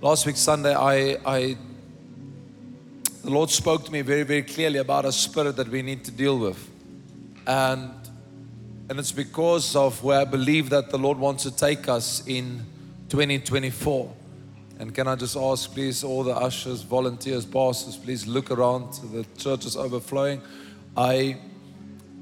[0.00, 1.56] Last week, Sunday, I, I,
[3.24, 6.12] the Lord spoke to me very, very clearly about a spirit that we need to
[6.12, 6.70] deal with.
[7.48, 7.90] And,
[8.88, 12.64] and it's because of where I believe that the Lord wants to take us in
[13.08, 14.14] 2024.
[14.78, 18.92] And can I just ask, please, all the ushers, volunteers, pastors, please look around.
[19.12, 20.42] The church is overflowing.
[20.96, 21.38] I,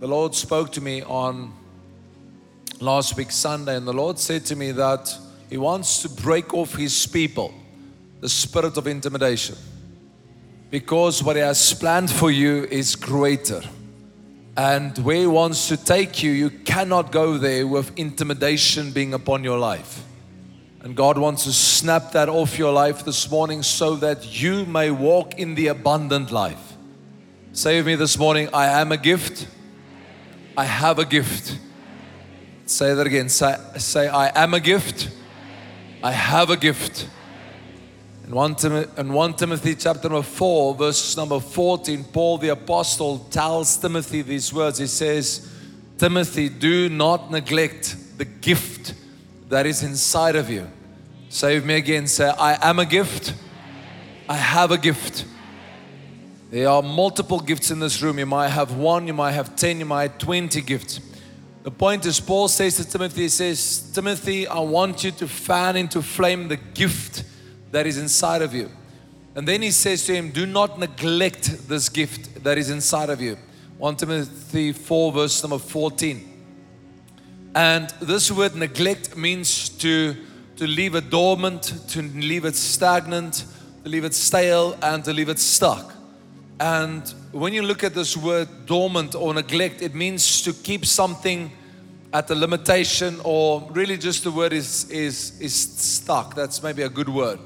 [0.00, 1.52] the Lord spoke to me on
[2.80, 5.14] last week, Sunday, and the Lord said to me that
[5.50, 7.52] He wants to break off His people
[8.21, 9.56] the spirit of intimidation.
[10.70, 13.62] Because what He has planned for you is greater.
[14.57, 19.45] And where He wants to take you, you cannot go there with intimidation being upon
[19.45, 20.02] your life.
[20.80, 24.91] And God wants to snap that off your life this morning so that you may
[24.91, 26.74] walk in the abundant life.
[27.52, 29.48] Say with me this morning I am a gift,
[30.57, 31.59] I have a gift.
[32.66, 33.29] Say that again.
[33.29, 35.10] Say, say I am a gift,
[36.02, 37.09] I have a gift.
[38.27, 43.21] In 1, Tim- in 1 Timothy chapter number 4, verse number 14, Paul the apostle
[43.30, 44.79] tells Timothy these words.
[44.79, 45.49] He says,
[45.96, 48.95] Timothy, do not neglect the gift
[49.49, 50.68] that is inside of you.
[51.29, 53.33] Say me again, say, I am a gift,
[54.29, 55.24] I have a gift.
[56.51, 58.18] There are multiple gifts in this room.
[58.18, 61.01] You might have one, you might have 10, you might have 20 gifts.
[61.63, 65.77] The point is, Paul says to Timothy, he says, Timothy, I want you to fan
[65.77, 67.22] into flame the gift
[67.70, 68.70] that is inside of you.
[69.34, 73.20] And then he says to him, Do not neglect this gift that is inside of
[73.20, 73.36] you.
[73.78, 76.37] 1 Timothy 4, verse number 14.
[77.54, 80.16] And this word neglect means to,
[80.56, 83.44] to leave it dormant, to leave it stagnant,
[83.84, 85.94] to leave it stale, and to leave it stuck.
[86.59, 91.53] And when you look at this word dormant or neglect, it means to keep something
[92.12, 96.34] at a limitation, or really just the word is, is, is stuck.
[96.34, 97.38] That's maybe a good word.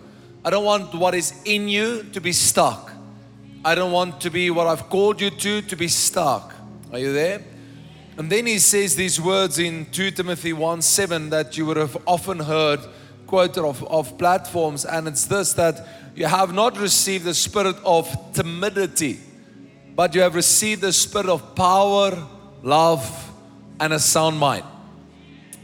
[0.42, 2.92] I don't want what is in you to be stuck.
[3.62, 6.54] I don't want to be what I've called you to to be stuck.
[6.92, 7.42] Are you there?
[8.16, 11.96] And then he says these words in 2 Timothy 1 7 that you would have
[12.06, 12.80] often heard
[13.26, 18.08] quoted of, of platforms, and it's this that you have not received the spirit of
[18.32, 19.20] timidity,
[19.94, 22.26] but you have received the spirit of power,
[22.62, 23.32] love,
[23.78, 24.64] and a sound mind.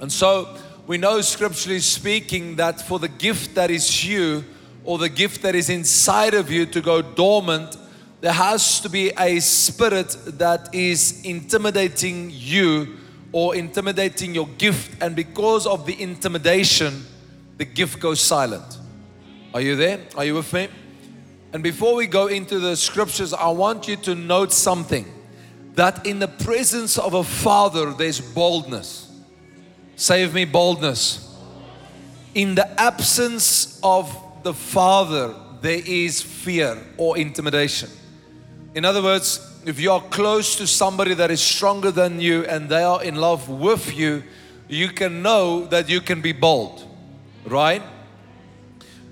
[0.01, 0.57] And so
[0.87, 4.45] we know scripturally speaking that for the gift that is you,
[4.87, 7.77] or the gift that is inside of you to go dormant,
[8.21, 12.97] there has to be a spirit that is intimidating you
[13.33, 15.03] or intimidating your gift.
[15.03, 17.05] And because of the intimidation,
[17.59, 18.79] the gift goes silent.
[19.53, 20.01] Are you there?
[20.17, 20.69] Are you with me?
[21.53, 25.07] And before we go into the scriptures, I want you to note something
[25.75, 29.13] that in the presence of a father, there's boldness.
[29.97, 31.35] Save me, boldness.
[32.35, 34.15] In the absence of
[34.47, 37.91] the Father, there is fear or intimidation.
[38.77, 42.69] In other words, if you are close to somebody that is stronger than you and
[42.69, 44.23] they are in love with you,
[44.69, 46.85] you can know that you can be bold,
[47.45, 47.83] right?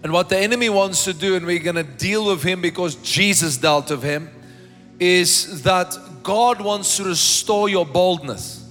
[0.04, 2.94] And what the enemy wants to do, and we're going to deal with him because
[2.96, 4.30] Jesus dealt with him,
[5.00, 8.70] is that God wants to restore your boldness.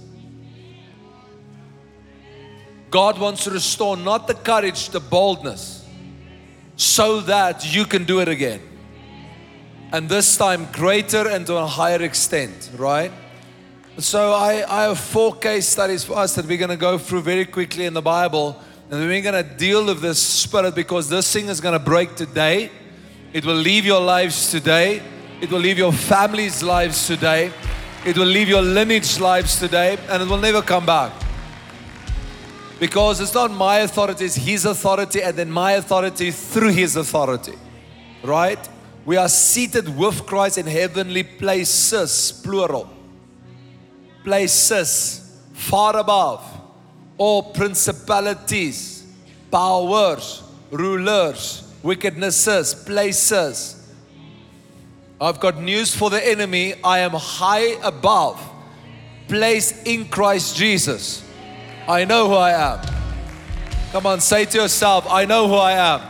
[2.89, 5.82] God wants to restore not the courage, the boldness
[6.75, 8.61] so that you can do it again.
[9.91, 13.11] And this time greater and to a higher extent, right?
[13.99, 17.21] So I, I have four case studies for us that we're going to go through
[17.21, 18.59] very quickly in the Bible.
[18.89, 22.15] And we're going to deal with this spirit because this thing is going to break
[22.15, 22.71] today.
[23.33, 25.03] It will leave your lives today.
[25.41, 27.51] It will leave your family's lives today.
[28.03, 29.97] It will leave your lineage lives today.
[30.09, 31.22] And it will never come back.
[32.83, 37.53] Because it's not my authority, it's His authority, and then my authority through His authority.
[38.21, 38.59] Right?
[39.05, 42.89] We are seated with Christ in heavenly places, plural.
[44.25, 46.43] Places far above
[47.17, 49.07] all principalities,
[49.49, 53.93] powers, rulers, wickednesses, places.
[55.21, 56.73] I've got news for the enemy.
[56.83, 58.45] I am high above,
[59.29, 61.22] placed in Christ Jesus.
[61.87, 62.79] I know who I am.
[63.91, 66.01] Come on, say to yourself, I know who I am.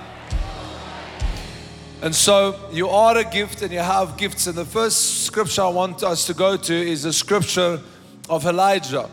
[2.03, 4.45] And so you are a gift and you have gifts.
[4.45, 7.81] And the first scripture I want us to go to is the scripture
[8.29, 9.09] of Elijah.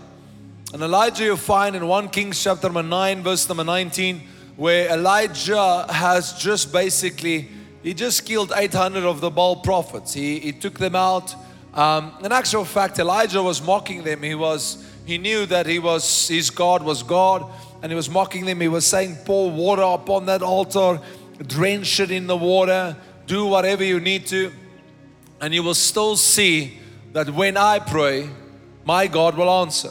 [0.74, 4.20] And Elijah you find in 1 Kings chapter number 9, verse number 19,
[4.56, 7.48] where Elijah has just basically,
[7.82, 10.12] he just killed 800 of the Baal prophets.
[10.12, 11.34] He, he took them out.
[11.72, 14.22] Um, in actual fact, Elijah was mocking them.
[14.22, 17.44] He was he knew that he was his God was God,
[17.82, 18.60] and he was mocking them.
[18.60, 21.00] He was saying, "Pour water upon that altar."
[21.46, 22.96] drench it in the water,
[23.26, 24.52] do whatever you need to,
[25.40, 26.78] and you will still see
[27.12, 28.28] that when I pray,
[28.84, 29.90] my God will answer.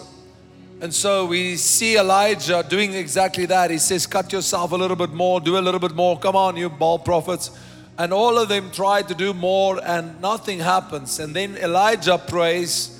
[0.81, 3.69] And so we see Elijah doing exactly that.
[3.69, 6.18] He says, Cut yourself a little bit more, do a little bit more.
[6.18, 7.51] Come on, you Baal prophets.
[7.98, 11.19] And all of them tried to do more, and nothing happens.
[11.19, 12.99] And then Elijah prays,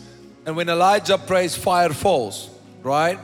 [0.50, 2.50] and when Elijah prays, fire falls,
[2.82, 3.20] right?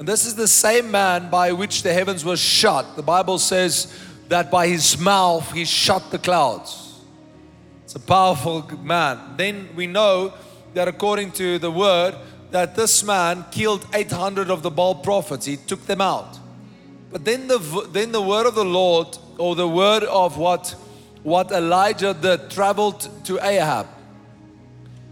[0.00, 2.96] And this is the same man by which the heavens were shut.
[2.96, 3.96] The Bible says
[4.26, 6.98] that by his mouth he shut the clouds.
[7.84, 9.36] It's a powerful man.
[9.36, 10.34] Then we know
[10.74, 12.16] that according to the word,
[12.50, 15.46] that this man killed 800 of the Baal prophets.
[15.46, 16.36] He took them out.
[17.12, 17.58] But then the,
[17.92, 20.74] then the word of the Lord, or the word of what,
[21.22, 23.86] what Elijah did, traveled to Ahab.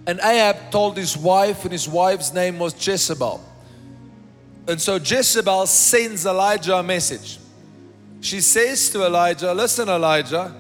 [0.07, 3.43] And Ahab told his wife, and his wife's name was Jezebel.
[4.67, 7.39] And so Jezebel sends Elijah a message.
[8.21, 10.55] She says to Elijah, Listen, Elijah,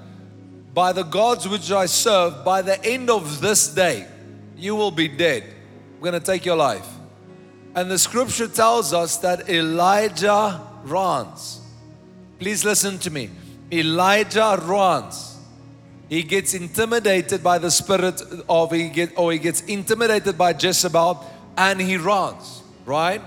[0.74, 4.06] by the gods which I serve, by the end of this day,
[4.56, 5.44] you will be dead
[6.00, 6.86] We're going to take your life.
[7.74, 11.60] And the scripture tells us that Elijah runs.
[12.38, 13.30] Please listen to me.
[13.72, 15.33] Elijah runs.
[16.14, 21.28] He gets intimidated by the spirit of he get or he gets intimidated by Jezebel
[21.56, 23.20] and he runs, right?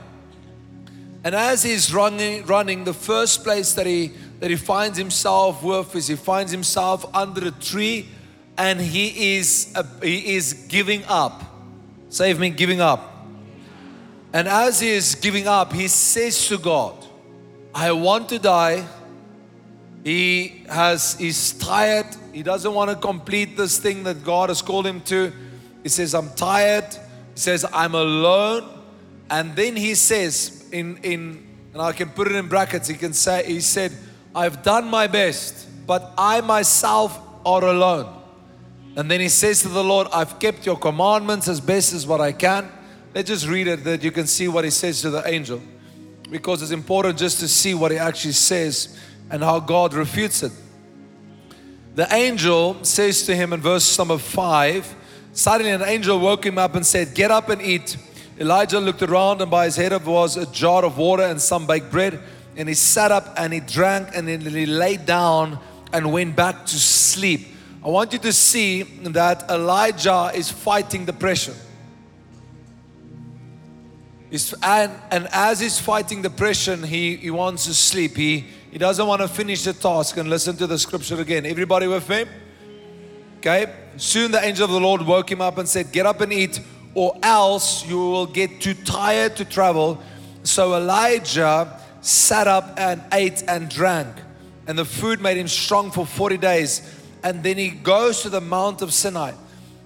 [1.25, 5.97] And as he's running, running, the first place that he that he finds himself with
[5.97, 8.07] is he finds himself under a tree
[8.57, 11.43] and he is uh, he is giving up.
[12.07, 13.01] Save me giving up.
[14.31, 16.95] And as he is giving up, he says to God,
[17.75, 18.85] I want to die.
[20.07, 22.05] He has he's tired.
[22.31, 25.33] He doesn't want to complete this thing that God has called him to.
[25.83, 26.85] He says, I'm tired.
[26.93, 28.69] He says, I'm alone.
[29.29, 33.11] And then he says, in in and I can put it in brackets, he can
[33.11, 33.91] say, he said,
[34.33, 38.07] I've done my best, but I myself are alone.
[38.95, 42.21] And then he says to the Lord, I've kept your commandments as best as what
[42.21, 42.71] I can.
[43.13, 45.61] Let's just read it that you can see what he says to the angel.
[46.31, 48.97] Because it's important just to see what he actually says
[49.29, 50.51] and how God refutes it.
[51.95, 54.93] The angel says to him in verse number five,
[55.33, 57.97] suddenly an angel woke him up and said, Get up and eat.
[58.39, 61.89] Elijah looked around, and by his head was a jar of water and some baked
[61.89, 62.19] bread.
[62.55, 65.59] And he sat up and he drank, and then he lay down
[65.91, 67.47] and went back to sleep.
[67.83, 71.55] I want you to see that Elijah is fighting depression.
[74.29, 78.15] He's, and, and as he's fighting depression, he, he wants to sleep.
[78.15, 81.45] He, he doesn't want to finish the task and listen to the scripture again.
[81.45, 82.25] Everybody with me?
[83.37, 83.73] Okay.
[83.97, 86.59] Soon the angel of the Lord woke him up and said, Get up and eat,
[86.93, 90.01] or else you will get too tired to travel.
[90.43, 94.15] So Elijah sat up and ate and drank,
[94.67, 98.41] and the food made him strong for 40 days and then he goes to the
[98.41, 99.33] Mount of Sinai.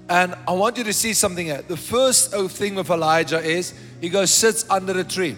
[0.10, 1.62] And I want you to see something here.
[1.62, 5.38] The first thing with Elijah is he goes, sits under a tree.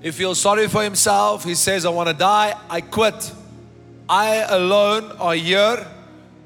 [0.00, 1.44] He feels sorry for himself.
[1.44, 2.56] He says, I want to die.
[2.70, 3.32] I quit.
[4.08, 5.86] I alone are here.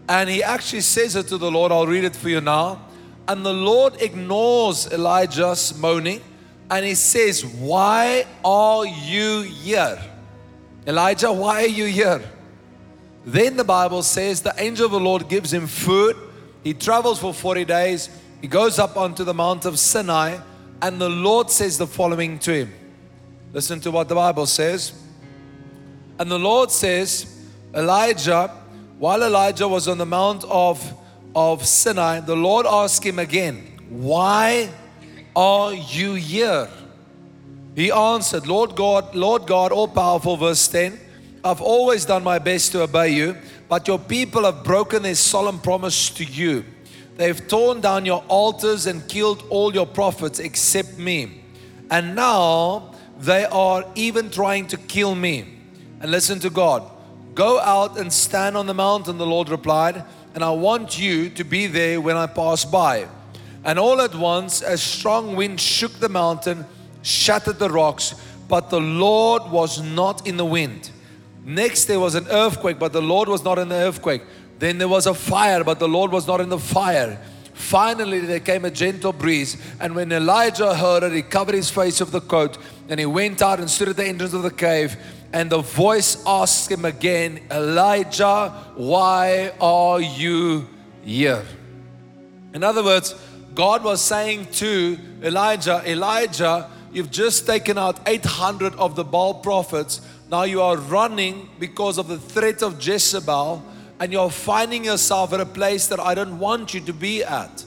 [0.08, 1.70] And he actually says it to the Lord.
[1.70, 2.80] I'll read it for you now.
[3.28, 6.20] And the Lord ignores Elijah's moaning
[6.72, 9.98] and he says, Why are you here?
[10.86, 12.22] Elijah, why are you here?
[13.24, 16.16] Then the Bible says the angel of the Lord gives him food.
[16.64, 18.08] He travels for 40 days.
[18.40, 20.38] He goes up onto the Mount of Sinai,
[20.80, 22.74] and the Lord says the following to him.
[23.52, 24.92] Listen to what the Bible says.
[26.18, 27.26] And the Lord says,
[27.74, 28.48] Elijah,
[28.98, 30.94] while Elijah was on the Mount of,
[31.34, 33.56] of Sinai, the Lord asked him again,
[33.90, 34.70] Why
[35.36, 36.68] are you here?
[37.74, 40.98] He answered, Lord God, Lord God, all powerful, verse 10.
[41.44, 43.36] I've always done my best to obey you,
[43.68, 46.64] but your people have broken their solemn promise to you.
[47.16, 51.42] They've torn down your altars and killed all your prophets except me.
[51.90, 55.46] And now they are even trying to kill me.
[56.00, 56.82] And listen to God.
[57.34, 61.44] Go out and stand on the mountain, the Lord replied, and I want you to
[61.44, 63.06] be there when I pass by.
[63.64, 66.66] And all at once, a strong wind shook the mountain,
[67.02, 68.14] shattered the rocks,
[68.48, 70.90] but the Lord was not in the wind.
[71.44, 74.22] Next, there was an earthquake, but the Lord was not in the earthquake.
[74.58, 77.20] Then there was a fire, but the Lord was not in the fire.
[77.72, 82.00] Finally, there came a gentle breeze, and when Elijah heard it, he covered his face
[82.00, 82.58] with the coat,
[82.90, 84.94] and he went out and stood at the entrance of the cave.
[85.32, 90.68] And the voice asked him again, Elijah, why are you
[91.02, 91.46] here?
[92.52, 93.14] In other words,
[93.54, 100.02] God was saying to Elijah, Elijah, you've just taken out 800 of the Baal prophets
[100.32, 103.62] Now you are running because of the threat of Jezebel,
[104.02, 107.64] and you're finding yourself at a place that I don't want you to be at.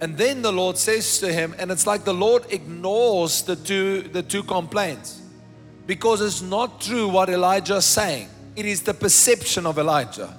[0.00, 4.00] And then the Lord says to him, and it's like the Lord ignores the two,
[4.00, 5.20] the two complaints
[5.86, 8.30] because it's not true what Elijah is saying.
[8.56, 10.34] It is the perception of Elijah.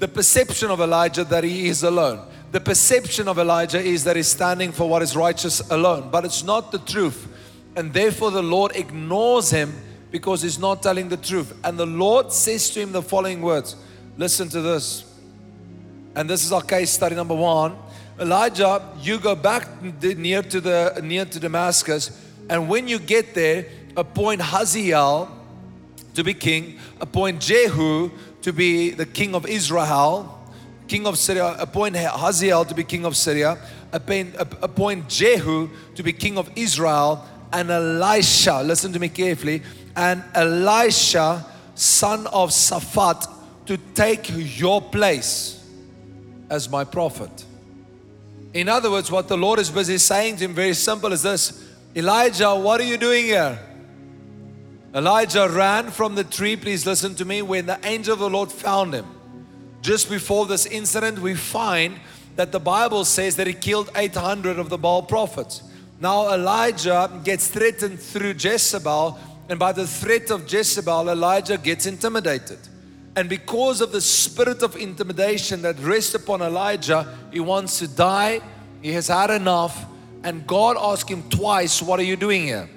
[0.00, 2.26] The perception of Elijah that he is alone.
[2.50, 6.42] The perception of Elijah is that he's standing for what is righteous alone, but it's
[6.42, 7.28] not the truth.
[7.76, 9.72] And therefore, the Lord ignores him
[10.10, 11.56] because he's not telling the truth.
[11.62, 13.76] And the Lord says to him the following words
[14.16, 15.04] Listen to this.
[16.14, 17.76] And this is our case study number one.
[18.20, 22.16] Elijah, you go back near to the near to Damascus,
[22.48, 23.66] and when you get there,
[23.96, 25.28] appoint Hazael
[26.14, 30.48] to be king, appoint Jehu to be the king of Israel,
[30.86, 33.58] king of Syria, appoint Hazael to be king of Syria,
[33.90, 39.62] appoint, appoint Jehu to be king of Israel, and Elisha, listen to me carefully,
[39.96, 41.44] and Elisha,
[41.74, 43.33] son of Shaphat,
[43.66, 45.64] to take your place
[46.50, 47.44] as my prophet.
[48.52, 51.68] In other words, what the Lord is busy saying to him, very simple, is this
[51.96, 53.58] Elijah, what are you doing here?
[54.94, 58.52] Elijah ran from the tree, please listen to me, when the angel of the Lord
[58.52, 59.06] found him.
[59.82, 61.98] Just before this incident, we find
[62.36, 65.62] that the Bible says that he killed 800 of the Baal prophets.
[66.00, 69.18] Now, Elijah gets threatened through Jezebel,
[69.48, 72.58] and by the threat of Jezebel, Elijah gets intimidated.
[73.16, 78.40] And because of the spirit of intimidation that rests upon Elijah, he wants to die.
[78.82, 79.86] He has had enough.
[80.24, 82.68] And God asked him twice, What are you doing here?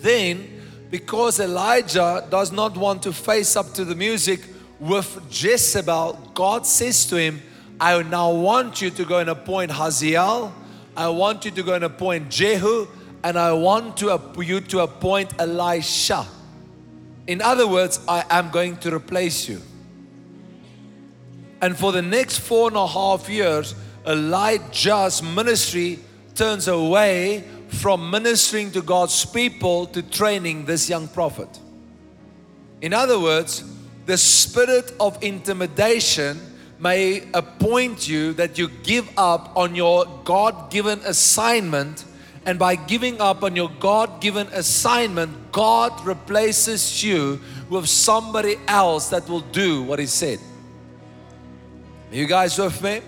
[0.00, 4.40] Then, because Elijah does not want to face up to the music
[4.78, 7.42] with Jezebel, God says to him,
[7.80, 10.54] I now want you to go and appoint Hazael.
[10.96, 12.86] I want you to go and appoint Jehu.
[13.22, 16.26] And I want to, you to appoint Elisha.
[17.26, 19.60] In other words, I am going to replace you.
[21.60, 23.74] And for the next four and a half years,
[24.06, 25.98] Elijah's ministry
[26.34, 31.48] turns away from ministering to God's people to training this young prophet.
[32.80, 33.64] In other words,
[34.04, 36.38] the spirit of intimidation
[36.78, 42.04] may appoint you that you give up on your God given assignment
[42.46, 49.08] and by giving up on your God given assignment, God replaces you with somebody else
[49.08, 50.38] that will do what He said.
[52.10, 53.00] Are you guys with me?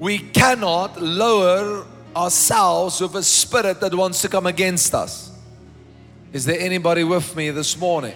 [0.00, 5.30] We cannot lower ourselves with a spirit that wants to come against us.
[6.32, 8.14] Is there anybody with me this morning?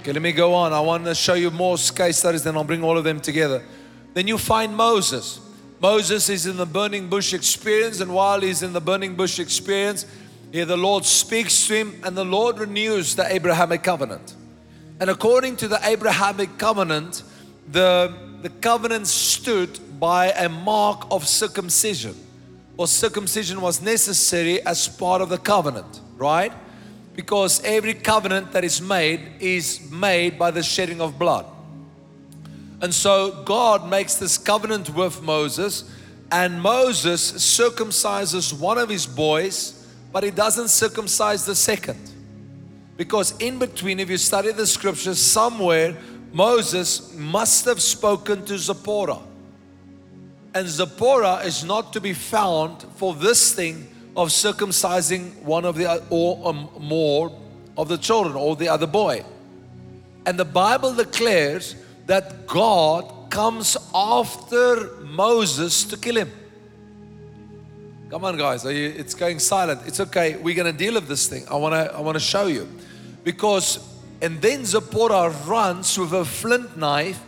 [0.00, 0.72] Okay, let me go on.
[0.72, 3.62] I want to show you more case studies, then I'll bring all of them together.
[4.14, 5.38] Then you find Moses.
[5.84, 10.06] Moses is in the burning bush experience, and while he's in the burning bush experience,
[10.50, 14.34] here the Lord speaks to him, and the Lord renews the Abrahamic covenant.
[14.98, 17.22] And according to the Abrahamic covenant,
[17.70, 22.14] the, the covenant stood by a mark of circumcision,
[22.78, 26.54] or circumcision was necessary as part of the covenant, right?
[27.14, 31.44] Because every covenant that is made is made by the shedding of blood.
[32.84, 35.90] And so God makes this covenant with Moses,
[36.30, 41.98] and Moses circumcises one of his boys, but he doesn't circumcise the second.
[42.98, 45.96] Because in between, if you study the scriptures, somewhere
[46.34, 49.20] Moses must have spoken to Zipporah.
[50.54, 56.04] And Zipporah is not to be found for this thing of circumcising one of the
[56.10, 57.32] or um, more
[57.78, 59.24] of the children or the other boy.
[60.26, 66.30] And the Bible declares that God comes after Moses to kill him.
[68.10, 69.80] Come on, guys, you, it's going silent.
[69.86, 70.36] It's okay.
[70.36, 71.44] We're going to deal with this thing.
[71.50, 72.68] I want to I want to show you.
[73.24, 73.78] Because,
[74.20, 77.20] and then Zipporah runs with a flint knife.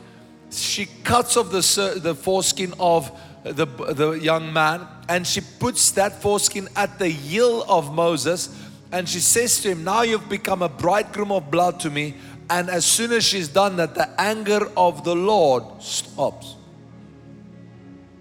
[0.50, 3.11] She cuts off the, the foreskin of
[3.42, 8.54] the, the young man and she puts that foreskin at the heel of Moses.
[8.92, 12.14] And she says to him, Now you've become a bridegroom of blood to me.
[12.49, 16.55] And as soon as she's done that, the anger of the Lord stops.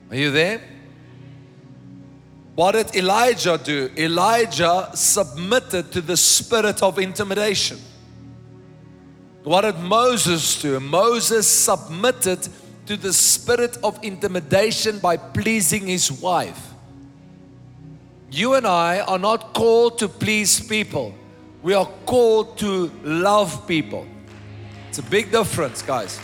[0.09, 0.61] Are you there?
[2.55, 3.91] What did Elijah do?
[3.97, 7.77] Elijah submitted to the spirit of intimidation.
[9.43, 10.79] What did Moses do?
[10.79, 12.47] Moses submitted
[12.85, 16.73] to the spirit of intimidation by pleasing his wife.
[18.31, 21.13] You and I are not called to please people,
[21.61, 24.07] we are called to love people.
[24.97, 26.21] It's a big difference, guys.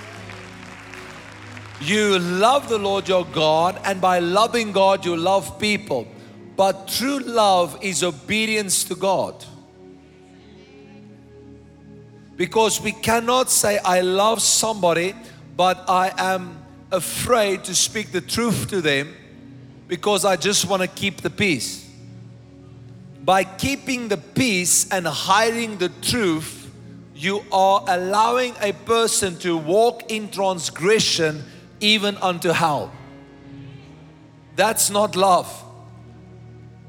[1.81, 6.07] You love the Lord your God, and by loving God, you love people.
[6.55, 9.43] But true love is obedience to God.
[12.37, 15.15] Because we cannot say, I love somebody,
[15.57, 16.57] but I am
[16.93, 19.13] afraid to speak the truth to them
[19.89, 21.91] because I just want to keep the peace.
[23.21, 26.60] By keeping the peace and hiding the truth,
[27.21, 31.43] you are allowing a person to walk in transgression
[31.79, 32.91] even unto hell.
[34.55, 35.47] That's not love.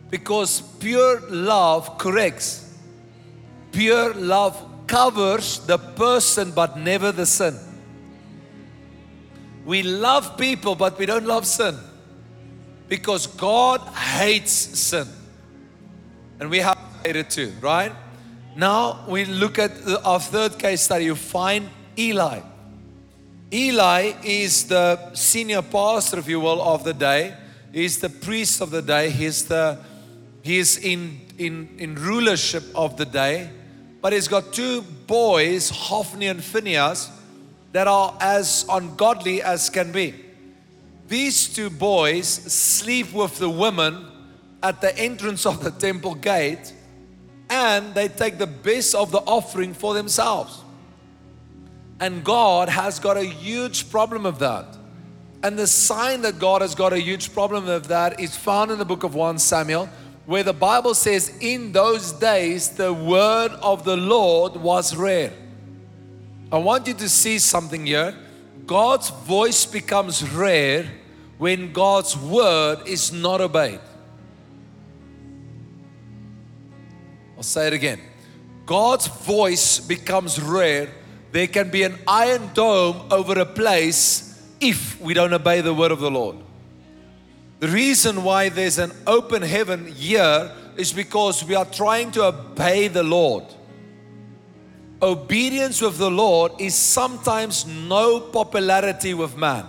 [0.09, 2.75] Because pure love corrects.
[3.73, 7.59] Pure love covers the person but never the sin.
[9.67, 11.77] We love people but we don't love sin.
[12.89, 15.07] Because God hates sin.
[16.41, 17.93] And we have hated too, right?
[18.55, 19.73] Now we look at
[20.05, 21.07] our third case study.
[21.07, 22.41] You find Eli.
[23.53, 27.35] Eli is the senior pastor, if you will, of the day.
[27.73, 29.11] He's the priest of the day.
[29.11, 29.79] He's the
[30.43, 33.51] he's in in in rulership of the day.
[34.03, 37.11] But he's got two boys, Hophni and Phinehas,
[37.73, 40.15] that are as ungodly as can be.
[41.09, 44.07] These two boys sleep with the women
[44.63, 46.73] at the entrance of the temple gate
[47.53, 50.63] and they take the best of the offering for themselves.
[52.01, 54.65] And God has got a huge problem of that.
[55.43, 58.79] And the sign that God has got a huge problem of that is found in
[58.79, 59.91] the book of 1 Samuel,
[60.25, 65.35] where the Bible says, In those days, the word of the Lord was rare.
[66.51, 68.17] I want you to see something here.
[68.65, 70.91] God's voice becomes rare
[71.37, 73.81] when God's word is not obeyed.
[77.43, 78.01] I'll say it again.
[78.67, 80.89] God's voice becomes rare.
[81.33, 85.91] There can be an iron dome over a place if we don't obey the word
[85.91, 86.37] of the Lord.
[87.59, 92.87] The reason why there's an open heaven here is because we are trying to obey
[92.87, 93.43] the Lord.
[95.03, 99.67] Obedience with the Lord is sometimes no popularity with man.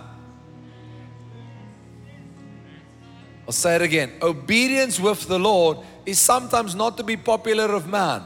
[3.48, 4.12] I'll say it again.
[4.22, 8.22] Obedience with the Lord is sometimes not to be popular of man,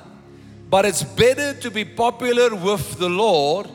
[0.68, 3.68] but it's better to be popular with the Lord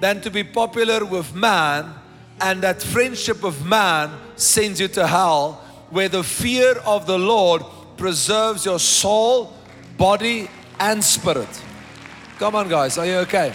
[0.00, 1.94] than to be popular with man
[2.42, 7.62] and that friendship of man sends you to hell, where the fear of the Lord
[7.96, 9.56] preserves your soul,
[9.96, 11.62] body, and spirit.
[12.38, 13.54] Come on, guys, are you okay?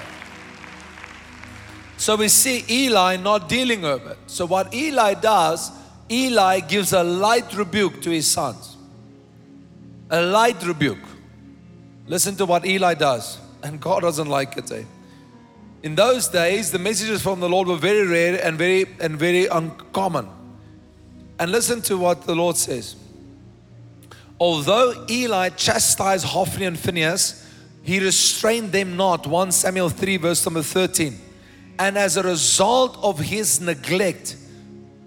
[1.97, 4.17] So we see Eli not dealing with it.
[4.27, 5.71] So, what Eli does,
[6.09, 8.76] Eli gives a light rebuke to his sons.
[10.09, 11.05] A light rebuke.
[12.07, 13.39] Listen to what Eli does.
[13.63, 14.71] And God doesn't like it.
[14.71, 14.83] Eh?
[15.83, 19.47] In those days, the messages from the Lord were very rare and very and very
[19.47, 20.27] uncommon.
[21.39, 22.95] And listen to what the Lord says.
[24.39, 27.45] Although Eli chastised Hophni and Phinehas,
[27.83, 29.25] he restrained them not.
[29.27, 31.17] 1 Samuel 3, verse number 13.
[31.79, 34.35] And as a result of his neglect,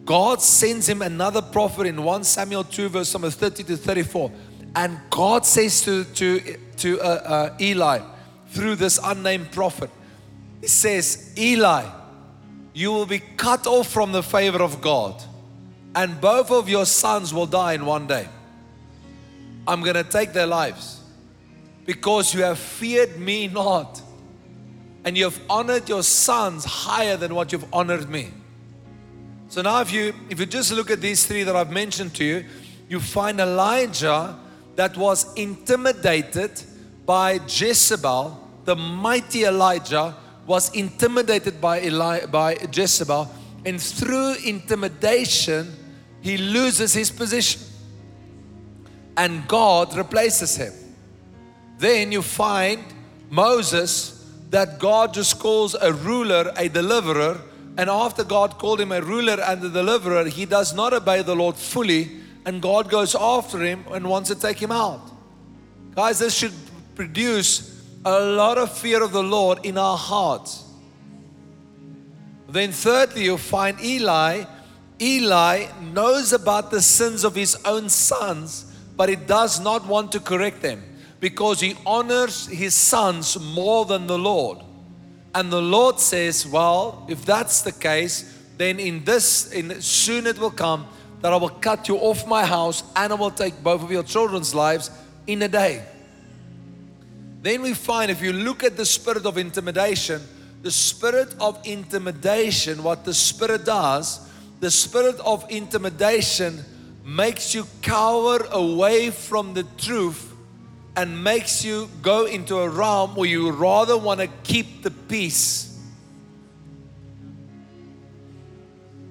[0.05, 4.31] God sends him another prophet in 1 Samuel 2, verse number 30 to 34.
[4.75, 8.01] And God says to, to, to uh, uh, Eli
[8.49, 9.91] through this unnamed prophet,
[10.61, 11.87] He says, Eli,
[12.73, 15.21] you will be cut off from the favor of God,
[15.95, 18.29] and both of your sons will die in one day.
[19.67, 21.01] I'm going to take their lives
[21.85, 24.01] because you have feared me not,
[25.05, 28.33] and you have honored your sons higher than what you've honored me.
[29.49, 32.25] So now, if you if you just look at these three that I've mentioned to
[32.25, 32.45] you,
[32.89, 34.39] you find Elijah
[34.77, 36.63] that was intimidated
[37.07, 43.31] by Jezebel, the mighty Elijah was intimidated by, Eli, by Jezebel,
[43.65, 45.73] and through intimidation,
[46.21, 47.61] he loses his position.
[49.17, 50.73] And God replaces him.
[51.79, 52.85] Then you find
[53.29, 57.41] Moses that God just calls a ruler a deliverer.
[57.77, 61.37] And after God called him a ruler and a deliverer, he does not obey the
[61.37, 62.11] Lord fully.
[62.45, 65.01] And God goes after him and wants to take him out.
[65.95, 66.55] Guys, this should
[66.95, 70.65] produce a lot of fear of the Lord in our hearts.
[72.49, 74.45] Then, thirdly, you find Eli.
[75.01, 78.65] Eli knows about the sins of his own sons,
[78.97, 80.83] but he does not want to correct them
[81.21, 84.59] because he honors his sons more than the Lord.
[85.35, 90.39] And the Lord says, Well, if that's the case, then in this, in soon it
[90.39, 90.87] will come
[91.21, 94.03] that I will cut you off my house and I will take both of your
[94.03, 94.91] children's lives
[95.27, 95.85] in a day.
[97.43, 100.21] Then we find if you look at the spirit of intimidation,
[100.63, 104.29] the spirit of intimidation, what the spirit does,
[104.61, 106.63] the spirit of intimidation
[107.05, 110.35] makes you cower away from the truth
[110.97, 115.79] and makes you go into a realm where you rather want to keep the peace.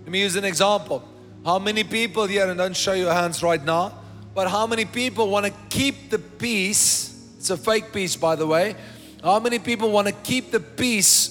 [0.04, 1.04] Let me use an example.
[1.45, 3.93] How many people here, and don't show your hands right now,
[4.36, 7.34] but how many people want to keep the peace?
[7.38, 8.75] It's a fake peace, by the way.
[9.23, 11.30] How many people want to keep the peace,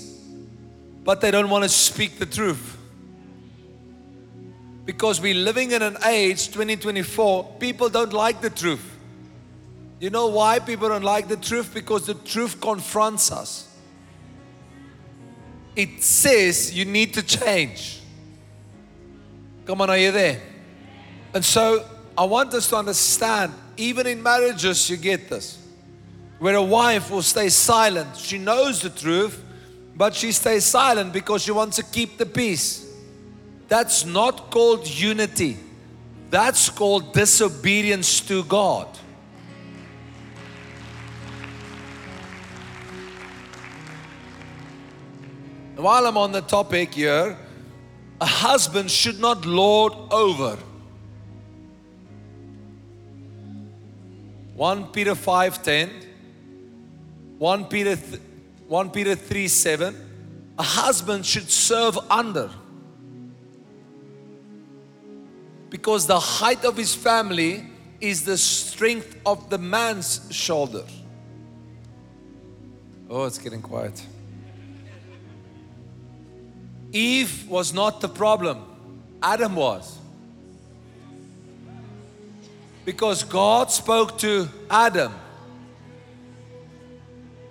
[1.04, 2.76] but they don't want to speak the truth?
[4.84, 8.96] Because we're living in an age, 2024, people don't like the truth.
[10.00, 11.74] You know why people don't like the truth?
[11.74, 13.68] Because the truth confronts us.
[15.76, 17.97] It says you need to change.
[19.68, 20.40] Come on, are you there?
[21.34, 21.84] And so
[22.16, 25.62] I want us to understand, even in marriages, you get this.
[26.38, 28.16] Where a wife will stay silent.
[28.16, 29.44] She knows the truth,
[29.94, 32.90] but she stays silent because she wants to keep the peace.
[33.68, 35.58] That's not called unity.
[36.30, 38.88] That's called disobedience to God.
[45.76, 47.36] While I'm on the topic here,
[48.20, 50.58] a husband should not lord over.
[54.54, 55.90] 1 Peter 5:10
[57.38, 58.20] 1 Peter th-
[58.66, 59.94] 1 Peter 3 7
[60.58, 62.50] a husband should serve under
[65.70, 70.84] because the height of his family is the strength of the man's shoulder.
[73.10, 74.04] Oh, it's getting quiet.
[76.92, 78.64] Eve was not the problem,
[79.22, 79.98] Adam was.
[82.84, 85.12] Because God spoke to Adam.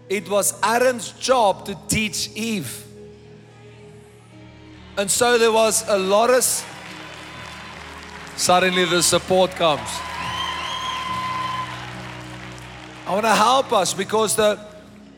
[0.10, 2.86] It was Adam's job to teach Eve.
[4.98, 6.44] And so there was a lot of
[8.36, 9.90] suddenly the support comes.
[13.06, 14.60] I want to help us because the,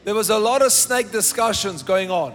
[0.03, 2.33] there was a lot of snake discussions going on.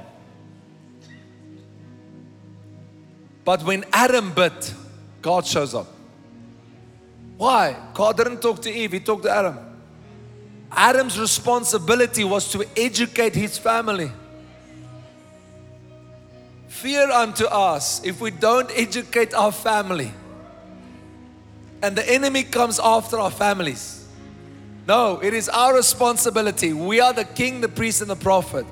[3.44, 4.74] But when Adam bit,
[5.22, 5.86] God shows up.
[7.36, 7.76] Why?
[7.92, 9.58] God didn't talk to Eve, He talked to Adam.
[10.70, 14.10] Adam's responsibility was to educate his family.
[16.66, 20.12] Fear unto us if we don't educate our family
[21.84, 24.08] and the enemy comes after our families.
[24.88, 26.72] No, it is our responsibility.
[26.72, 28.64] We are the king, the priest, and the prophet.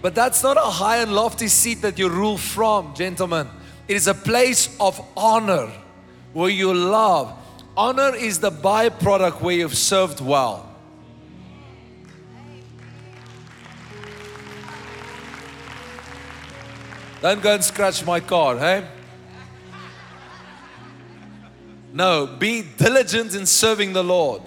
[0.00, 3.48] But that's not a high and lofty seat that you rule from, gentlemen.
[3.86, 5.70] It is a place of honor
[6.32, 7.32] where you love.
[7.76, 10.70] Honor is the byproduct where you've served well.
[17.20, 18.86] Don't go and scratch my car, hey?
[21.92, 24.42] No, be diligent in serving the Lord.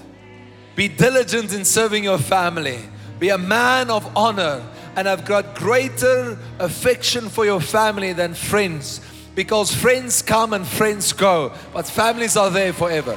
[0.76, 2.80] Be diligent in serving your family.
[3.20, 4.64] Be a man of honor
[4.96, 9.02] and I've got greater affection for your family than friends
[9.38, 13.16] because friends come and friends go, but families are there forever.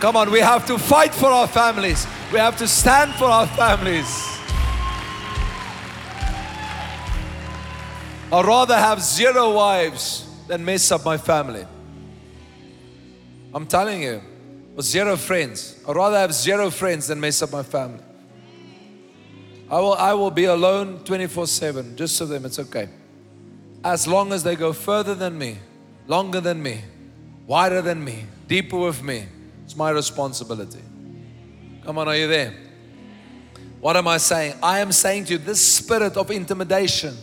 [0.00, 2.06] Come on, we have to fight for our families.
[2.30, 4.06] We have to stand for our families.
[8.30, 11.66] I'd rather have zero wives than mess up my family.
[13.54, 14.20] I'm telling you,
[14.76, 15.80] with zero friends.
[15.88, 18.04] I'd rather have zero friends than mess up my family.
[19.70, 22.90] I will, I will be alone 24 7, just so them, it's okay.
[23.84, 25.58] As long as they go further than me,
[26.06, 26.80] longer than me,
[27.46, 29.26] wider than me, deeper with me,
[29.64, 30.80] it's my responsibility.
[31.84, 32.54] Come on, are you there?
[33.80, 34.54] What am I saying?
[34.62, 37.14] I am saying to you, this spirit of intimidation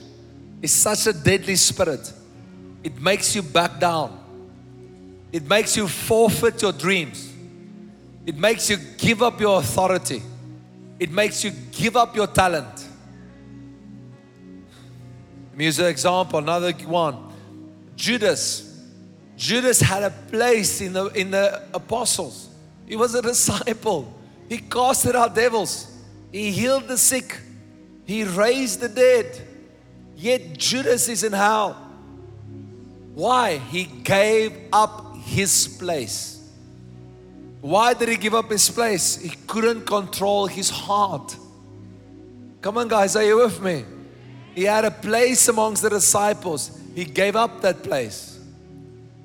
[0.61, 2.13] is such a deadly spirit.
[2.83, 4.19] It makes you back down.
[5.31, 7.33] It makes you forfeit your dreams.
[8.27, 10.21] It makes you give up your authority.
[10.99, 12.87] It makes you give up your talent.
[15.53, 17.17] Me use an example, another one.
[17.95, 18.67] Judas.
[19.37, 22.49] Judas had a place in the, in the apostles.
[22.87, 24.13] He was a disciple.
[24.47, 25.87] He casted out devils.
[26.31, 27.39] He healed the sick.
[28.05, 29.47] He raised the dead.
[30.15, 31.73] Yet Judas is in hell.
[33.13, 33.57] Why?
[33.57, 36.49] He gave up his place.
[37.61, 39.17] Why did he give up his place?
[39.17, 41.35] He couldn't control his heart.
[42.61, 43.85] Come on, guys, are you with me?
[44.53, 46.79] He had a place amongst the disciples.
[46.93, 48.39] He gave up that place.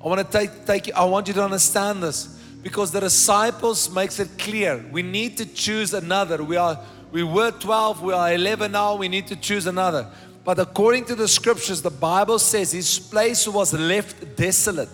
[0.03, 3.89] I want to take, take you, I want you to understand this because the disciples
[3.89, 4.83] makes it clear.
[4.91, 6.43] We need to choose another.
[6.43, 6.79] We are
[7.11, 10.07] we were 12, we are 11 now, we need to choose another.
[10.43, 14.89] But according to the scriptures, the Bible says his place was left desolate.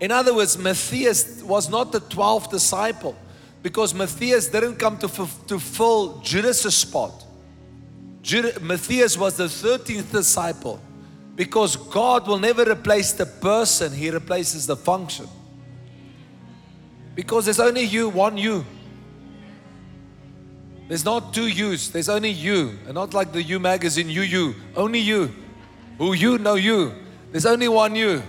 [0.00, 3.16] In other words, Matthias was not the 12th disciple.
[3.62, 7.24] Because Matthias didn't come to, f- to fill Judas' spot.
[8.60, 10.80] Matthias was the 13th disciple.
[11.34, 15.26] Because God will never replace the person, He replaces the function.
[17.14, 18.64] Because there's only you, one you.
[20.88, 22.78] There's not two yous, there's only you.
[22.84, 24.54] And not like the You magazine, you, you.
[24.76, 25.32] Only you.
[25.98, 26.92] Who you know you.
[27.30, 28.22] There's only one you.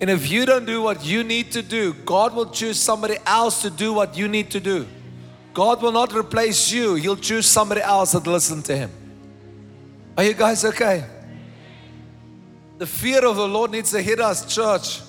[0.00, 3.62] And if you don't do what you need to do, God will choose somebody else
[3.62, 4.86] to do what you need to do.
[5.54, 8.90] God will not replace you, He'll choose somebody else that listen to Him.
[10.16, 11.04] Are you guys okay?
[12.78, 15.00] The fear of the Lord needs to hit us, church.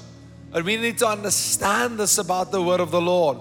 [0.53, 3.39] And we need to understand this about the word of the Lord.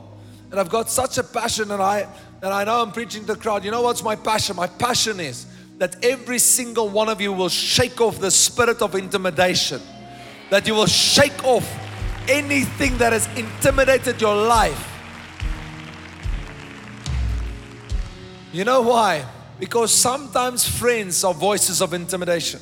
[0.51, 2.07] And I've got such a passion, and I
[2.43, 3.65] and I know I'm preaching to the crowd.
[3.65, 4.57] You know what's my passion?
[4.57, 5.47] My passion is
[5.79, 9.81] that every single one of you will shake off the spirit of intimidation.
[10.51, 11.71] That you will shake off
[12.29, 14.89] anything that has intimidated your life.
[18.53, 19.25] You know why?
[19.63, 22.59] Because sometimes friends are voices of intimidation.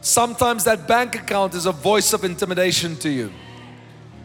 [0.00, 3.32] Sometimes that bank account is a voice of intimidation to you.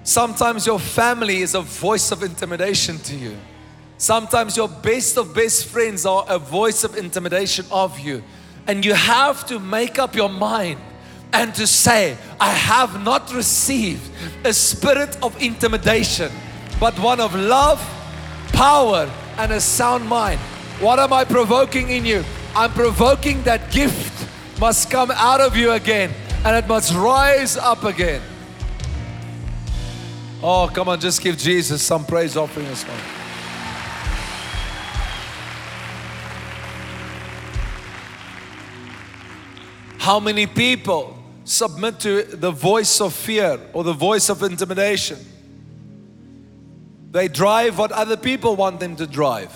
[0.01, 3.37] Sometimes your family is a voice of intimidation to you.
[3.99, 8.23] Sometimes your best of best friends are a voice of intimidation of you.
[8.65, 10.79] And you have to make up your mind
[11.33, 14.09] and to say, I have not received
[14.43, 16.31] a spirit of intimidation,
[16.79, 17.79] but one of love,
[18.53, 20.39] power, and a sound mind.
[20.79, 22.23] What am I provoking in you?
[22.55, 24.27] I'm provoking that gift
[24.59, 26.11] must come out of you again
[26.45, 28.21] and it must rise up again.
[30.43, 33.03] Oh, come on, just give Jesus some praise offering this morning.
[39.97, 45.17] How many people submit to the voice of fear or the voice of intimidation?
[47.09, 49.51] They drive what other people want them to drive.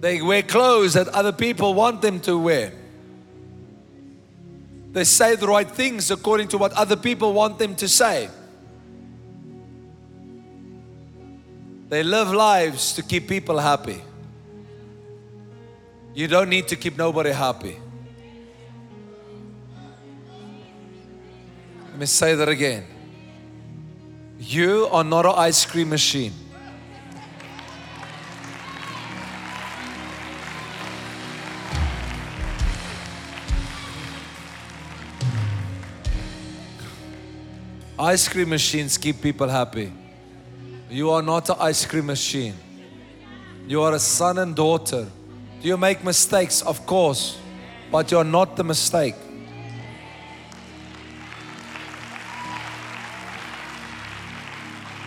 [0.00, 2.72] They wear clothes that other people want them to wear.
[4.92, 8.28] They say the right things according to what other people want them to say.
[11.88, 14.02] They live lives to keep people happy.
[16.14, 17.76] You don't need to keep nobody happy.
[21.90, 22.84] Let me say that again.
[24.38, 26.32] You are not an ice cream machine.
[37.98, 39.90] Ice cream machines keep people happy.
[40.90, 42.54] You are not an ice cream machine.
[43.66, 45.06] You are a son and daughter.
[45.62, 46.60] Do you make mistakes?
[46.60, 47.38] Of course.
[47.90, 49.14] But you're not the mistake.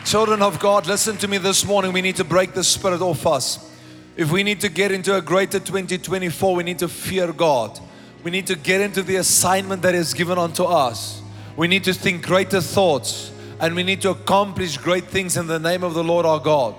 [0.04, 1.94] Children of God, listen to me this morning.
[1.94, 3.72] We need to break the spirit off us.
[4.18, 7.80] If we need to get into a greater 2024, we need to fear God.
[8.24, 11.22] We need to get into the assignment that is given unto us.
[11.60, 15.60] We need to think greater thoughts and we need to accomplish great things in the
[15.60, 16.74] name of the Lord our God.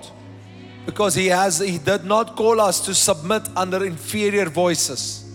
[0.87, 5.31] Because He has He did not call us to submit under inferior voices.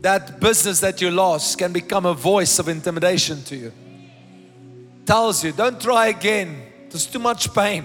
[0.00, 3.72] That business that you lost can become a voice of intimidation to you.
[5.06, 6.62] Tells you, don't try again.
[6.88, 7.84] There's too much pain.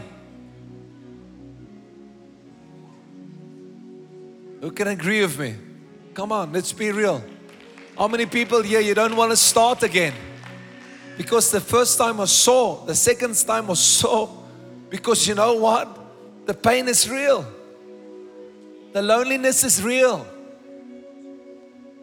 [4.61, 5.55] Who can agree with me?
[6.13, 7.23] Come on, let's be real.
[7.97, 10.13] How many people here you don't want to start again?
[11.15, 14.45] Because the first time was so, the second time was so.
[14.89, 15.99] Because you know what?
[16.47, 17.45] The pain is real,
[18.93, 20.27] the loneliness is real.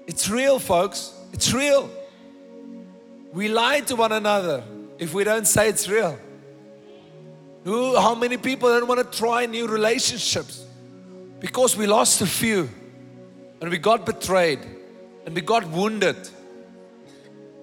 [0.07, 1.15] It's real, folks.
[1.33, 1.89] It's real.
[3.33, 4.65] We lie to one another
[4.99, 6.19] if we don't say it's real.
[7.63, 10.65] Who, how many people don't want to try new relationships
[11.39, 12.69] because we lost a few
[13.61, 14.59] and we got betrayed
[15.25, 16.17] and we got wounded.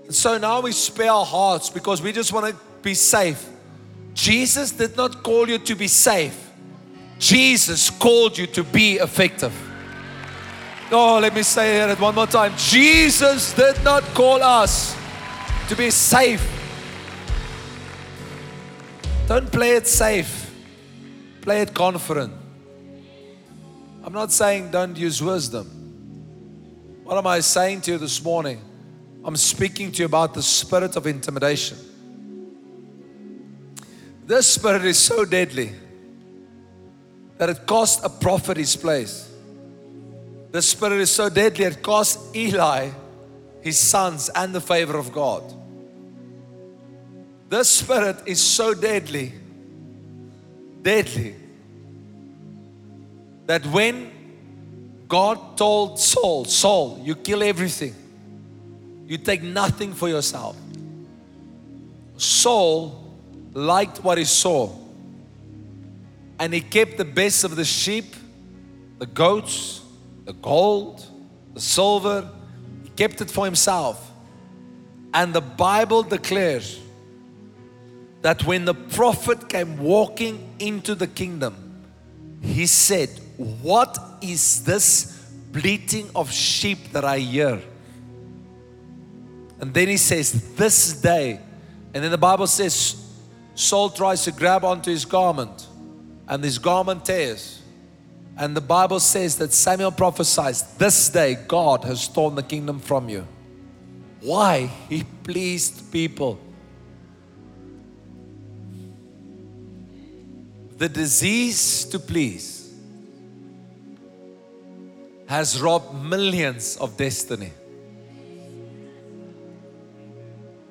[0.05, 3.49] And so now we spare our hearts because we just want to be safe.
[4.13, 6.49] Jesus did not call you to be safe,
[7.19, 9.53] Jesus called you to be effective.
[10.89, 12.53] Oh, let me say it one more time.
[12.55, 14.95] Jesus did not call us
[15.67, 16.41] to be safe.
[19.27, 20.53] Don't play it safe,
[21.41, 22.31] play it confident.
[24.05, 25.76] I'm not saying don't use wisdom.
[27.07, 28.61] What am I saying to you this morning?
[29.23, 31.77] I'm speaking to you about the spirit of intimidation.
[34.25, 35.71] This spirit is so deadly
[37.37, 39.31] that it cost a prophet his place.
[40.51, 42.89] The spirit is so deadly, it cost Eli
[43.61, 45.43] his sons and the favor of God.
[47.47, 49.31] This spirit is so deadly,
[50.81, 51.35] deadly,
[53.45, 54.11] that when
[55.07, 57.95] God told Saul, Saul, you kill everything,
[59.05, 60.57] you take nothing for yourself.
[62.17, 63.03] Saul
[63.53, 64.73] liked what he saw,
[66.39, 68.15] and he kept the best of the sheep,
[68.99, 69.81] the goats,
[70.25, 71.05] the gold,
[71.53, 72.29] the silver.
[72.83, 74.11] He kept it for himself.
[75.13, 76.79] And the Bible declares
[78.21, 81.85] that when the prophet came walking into the kingdom,
[82.41, 87.62] he said, What is this bleating of sheep that I hear?
[89.60, 91.39] And then he says, This day,
[91.93, 93.04] and then the Bible says,
[93.56, 95.67] Saul tries to grab onto his garment,
[96.28, 97.62] and his garment tears.
[98.39, 103.10] And the Bible says that Samuel prophesies, This day God has torn the kingdom from
[103.10, 103.28] you.
[104.21, 104.69] Why?
[104.89, 106.39] He pleased people.
[110.78, 112.56] The disease to please
[115.27, 117.51] has robbed millions of destiny.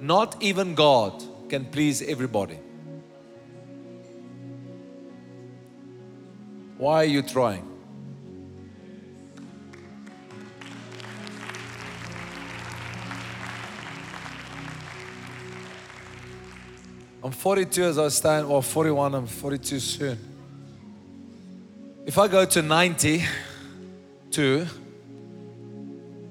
[0.01, 2.59] Not even God can please everybody.
[6.79, 7.73] Why are you trying?
[17.23, 20.19] I'm 42 as I stand, or 41, I'm 42 soon.
[22.07, 22.63] If I go to
[24.37, 24.67] 92,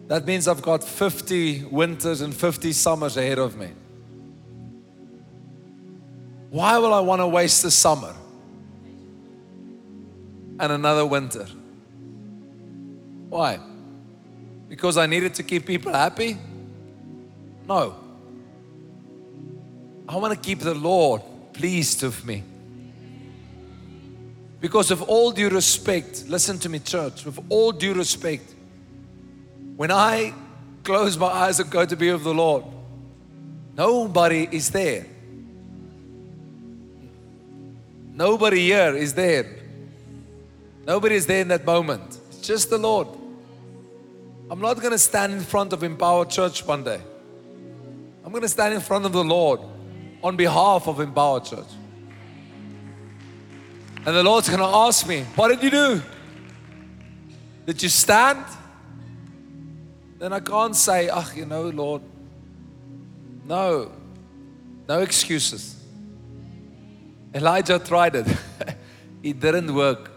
[0.07, 3.69] that means I've got 50 winters and 50 summers ahead of me.
[6.51, 8.15] Why will I want to waste the summer
[10.59, 11.47] and another winter?
[13.29, 13.59] Why?
[14.69, 16.37] Because I needed to keep people happy?
[17.67, 17.95] No.
[20.07, 21.21] I want to keep the Lord
[21.53, 22.43] pleased with me.
[24.65, 28.55] Because, of all due respect, listen to me, church, with all due respect,
[29.75, 30.33] when I
[30.83, 32.63] close my eyes and go to be with the Lord,
[33.77, 35.05] nobody is there.
[38.11, 39.45] Nobody here is there.
[40.87, 42.17] Nobody is there in that moment.
[42.29, 43.07] It's just the Lord.
[44.49, 47.01] I'm not going to stand in front of Empower Church one day.
[48.23, 49.59] I'm going to stand in front of the Lord
[50.23, 51.67] on behalf of Empower Church.
[54.05, 56.01] And the Lord's going to ask me, What did you do?
[57.65, 58.45] Did you stand?
[60.19, 62.01] Then I can't say, Ah, you know, Lord.
[63.45, 63.91] No,
[64.87, 65.75] no excuses.
[67.33, 68.27] Elijah tried it,
[69.23, 70.11] it didn't work.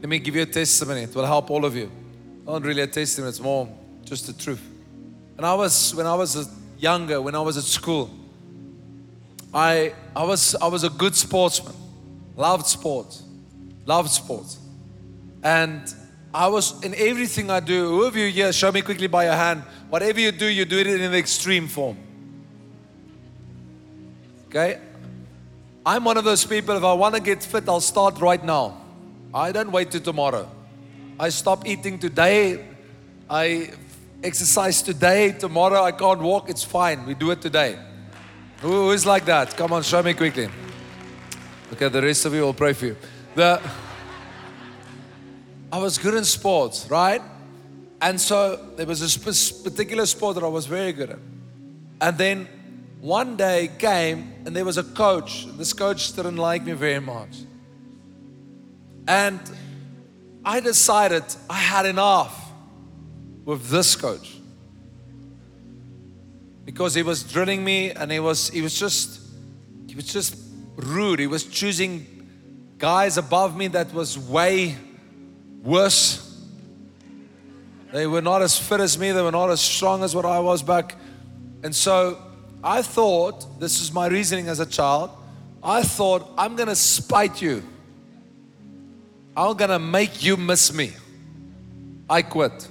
[0.00, 1.02] Let me give you a testimony.
[1.02, 1.90] It will help all of you.
[2.44, 3.68] Not really a testimony, it's more
[4.04, 4.62] just the truth.
[5.36, 8.10] And I was, when I was younger, when I was at school,
[9.54, 11.74] I, I, was, I was a good sportsman,
[12.36, 13.22] loved sports,
[13.84, 14.58] loved sports.
[15.42, 15.82] And
[16.32, 19.34] I was in everything I do, who of you here, show me quickly by your
[19.34, 21.98] hand, whatever you do, you do it in the extreme form.
[24.46, 24.78] Okay?
[25.84, 28.80] I'm one of those people, if I want to get fit, I'll start right now.
[29.34, 30.48] I don't wait till tomorrow.
[31.18, 32.64] I stop eating today.
[33.28, 33.70] I
[34.22, 37.06] exercise today, tomorrow I can't walk, it's fine.
[37.06, 37.78] We do it today.
[38.62, 39.56] Who is like that?
[39.56, 40.48] Come on, show me quickly.
[41.72, 42.96] Okay, the rest of you will pray for you.
[43.34, 43.60] The,
[45.72, 47.20] I was good in sports, right?
[48.00, 51.18] And so there was a particular sport that I was very good at.
[52.00, 52.48] And then
[53.00, 55.46] one day came and there was a coach.
[55.58, 57.38] This coach didn't like me very much.
[59.08, 59.40] And
[60.44, 62.52] I decided I had enough
[63.44, 64.36] with this coach
[66.64, 69.20] because he was drilling me and he was he was just
[69.86, 70.36] he was just
[70.76, 71.18] rude.
[71.18, 72.06] He was choosing
[72.78, 74.76] guys above me that was way
[75.62, 76.28] worse.
[77.92, 79.12] They were not as fit as me.
[79.12, 80.96] They were not as strong as what I was back.
[81.62, 82.18] And so
[82.64, 85.10] I thought this is my reasoning as a child
[85.62, 87.62] I thought I'm going to spite you.
[89.36, 90.92] I'm going to make you miss me.
[92.10, 92.68] I quit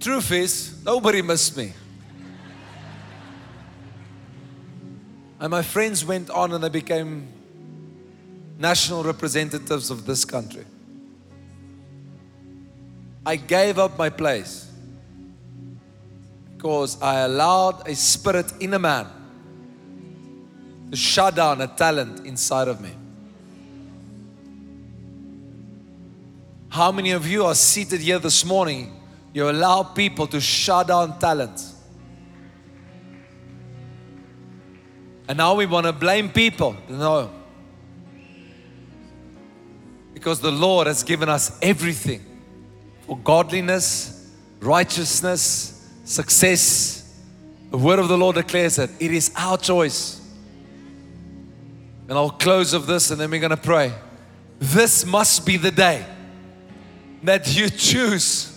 [0.00, 1.74] Truth is, nobody missed me.
[5.38, 7.28] And my friends went on and they became
[8.58, 10.64] national representatives of this country.
[13.26, 14.70] I gave up my place
[16.56, 19.06] because I allowed a spirit in a man
[20.90, 22.90] to shut down a talent inside of me.
[26.70, 28.99] How many of you are seated here this morning
[29.32, 31.74] you allow people to shut down talents.
[35.28, 36.76] And now we want to blame people.
[36.88, 37.30] No.
[40.12, 42.24] Because the Lord has given us everything
[43.06, 44.28] for godliness,
[44.58, 47.20] righteousness, success.
[47.70, 50.20] The word of the Lord declares that it is our choice.
[52.08, 53.92] And I'll close of this and then we're going to pray.
[54.58, 56.04] This must be the day
[57.22, 58.49] that you choose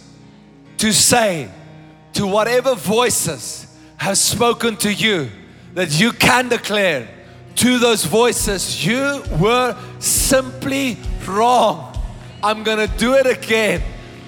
[0.83, 1.49] to say
[2.11, 5.29] to whatever voices have spoken to you
[5.75, 7.07] that you can declare
[7.55, 11.97] to those voices, you were simply wrong.
[12.43, 13.81] I'm to do it again.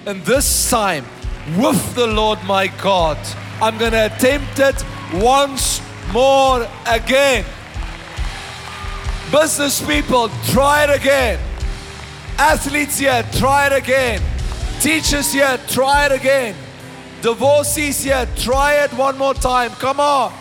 [0.06, 1.04] And this time,
[1.58, 3.18] with the Lord my God,
[3.60, 4.82] I'm to attempt it
[5.12, 7.44] once more again.
[9.30, 11.38] Business people, try it again.
[12.38, 14.22] Athletes here, try it again.
[14.80, 16.54] Teachers here, try it again.
[17.22, 19.70] Divorcees here, try it one more time.
[19.72, 20.32] Come on.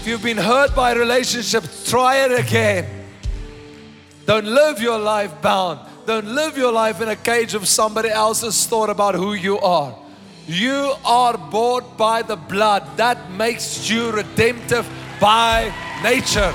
[0.00, 2.86] If you've been hurt by relationships, try it again.
[4.26, 5.80] Don't live your life bound.
[6.06, 9.96] Don't live your life in a cage of somebody else's thought about who you are.
[10.46, 12.96] You are bought by the blood.
[12.96, 14.88] That makes you redemptive
[15.20, 16.54] by nature.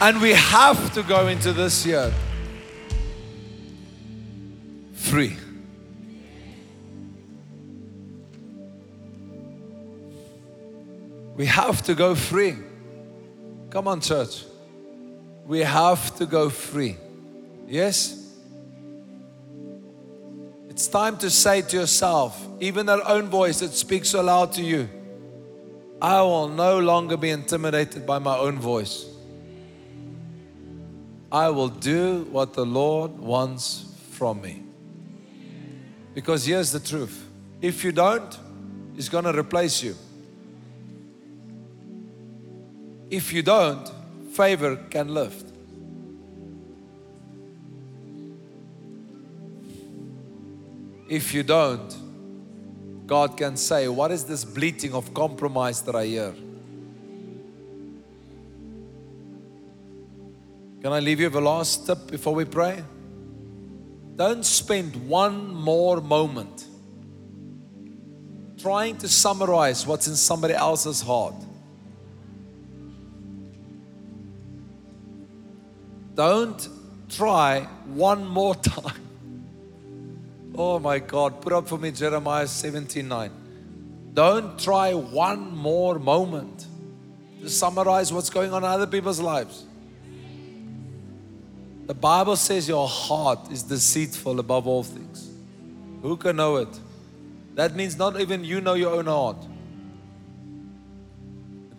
[0.00, 2.10] And we have to go into this year
[4.94, 5.36] free.
[11.36, 12.56] We have to go free.
[13.68, 14.44] Come on, church.
[15.44, 16.96] We have to go free.
[17.66, 18.16] Yes?
[20.68, 24.62] It's time to say to yourself, even that own voice that speaks so loud to
[24.62, 24.88] you,
[26.00, 29.09] I will no longer be intimidated by my own voice.
[31.32, 34.64] I will do what the Lord wants from me.
[36.14, 37.26] Because here's the truth
[37.60, 38.38] if you don't,
[38.96, 39.94] He's going to replace you.
[43.08, 43.90] If you don't,
[44.32, 45.46] favor can lift.
[51.08, 51.96] If you don't,
[53.06, 56.34] God can say, What is this bleating of compromise that I hear?
[60.82, 62.82] Can I leave you with a last tip before we pray?
[64.16, 66.66] Don't spend one more moment
[68.58, 71.34] trying to summarize what's in somebody else's heart.
[76.14, 76.68] Don't
[77.10, 79.00] try one more time.
[80.54, 83.30] Oh my God, put up for me Jeremiah 17 9.
[84.14, 86.66] Don't try one more moment
[87.42, 89.64] to summarize what's going on in other people's lives.
[91.90, 95.28] The Bible says your heart is deceitful above all things.
[96.02, 96.68] Who can know it?
[97.56, 99.38] That means not even you know your own heart.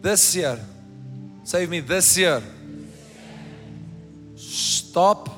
[0.02, 0.60] This year,
[1.46, 2.44] save me this year.
[4.36, 5.30] Stop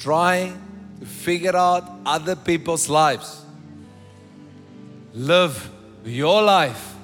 [0.00, 0.60] trying
[0.98, 3.40] to figure out other people's lives.
[5.14, 5.70] Live
[6.04, 6.95] your life.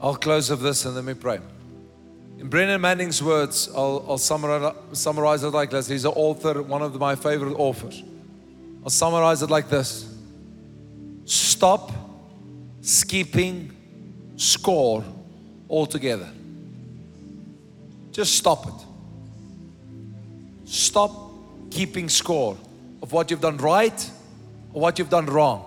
[0.00, 1.40] I'll close with this and then we pray.
[2.38, 5.88] In Brennan Manning's words, I'll, I'll summarize, summarize, it like this.
[5.88, 8.02] He's an author, one of my favorite authors.
[8.84, 10.12] I'll summarize it like this
[11.24, 11.92] Stop
[12.82, 13.72] skipping
[14.36, 15.02] score
[15.68, 16.28] altogether.
[18.12, 18.86] Just stop it.
[20.66, 21.12] Stop
[21.70, 22.56] keeping score
[23.02, 24.10] of what you've done right
[24.72, 25.60] or what you've done wrong.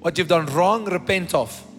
[0.00, 1.71] What you've done wrong, repent of.